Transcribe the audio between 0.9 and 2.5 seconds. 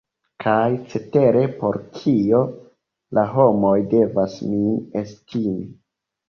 cetere por kio